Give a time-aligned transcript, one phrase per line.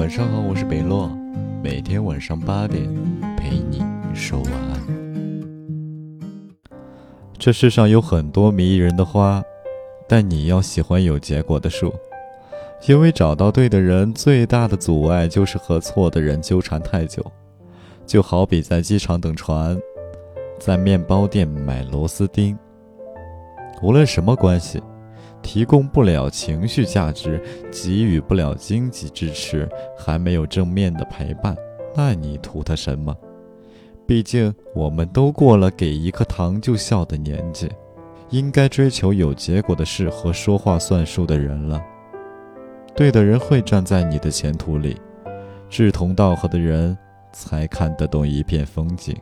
[0.00, 1.10] 晚上好，我是北洛，
[1.62, 2.82] 每天晚上八点
[3.36, 3.84] 陪你
[4.14, 4.80] 说晚安。
[7.38, 9.42] 这世上有很多迷人的花，
[10.08, 11.92] 但你要喜欢有结果的树，
[12.88, 17.22] 因为找到对的人最大的阻碍就是和错的人纠缠太久。
[18.06, 19.78] 就好比在机场等船，
[20.58, 22.58] 在面包店买螺丝钉，
[23.82, 24.82] 无论什么关系。
[25.52, 29.68] 提供不了情绪价值，给予不了经济支持，
[29.98, 31.56] 还没有正面的陪伴，
[31.92, 33.12] 那你图他什么？
[34.06, 37.68] 毕竟我们都过了给一颗糖就笑的年纪，
[38.28, 41.82] 应该追求有结果的事和说话算数的人了。
[42.94, 44.96] 对的人会站在你的前途里，
[45.68, 46.96] 志同道合的人
[47.32, 49.16] 才看得懂一片风景。